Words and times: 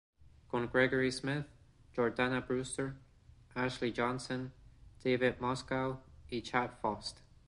Con 0.49 0.65
Gregory 0.65 1.11
Smith, 1.11 1.45
Jordana 1.95 2.41
Brewster, 2.43 2.95
Ashley 3.55 3.91
Johnson, 3.91 4.51
David 5.03 5.39
Moscow 5.39 5.97
y 6.31 6.41
Chad 6.41 6.71
Faust. 6.81 7.19